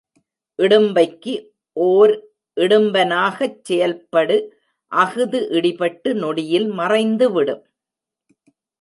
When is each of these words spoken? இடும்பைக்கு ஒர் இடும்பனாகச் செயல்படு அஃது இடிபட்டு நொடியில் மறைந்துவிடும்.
இடும்பைக்கு 0.59 1.33
ஒர் 1.77 2.13
இடும்பனாகச் 2.57 3.59
செயல்படு 3.63 4.37
அஃது 4.91 5.39
இடிபட்டு 5.51 6.11
நொடியில் 6.13 6.69
மறைந்துவிடும். 6.73 7.63